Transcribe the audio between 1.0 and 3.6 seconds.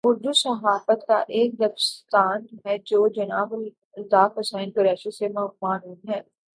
کا ایک دبستان ہے جو جناب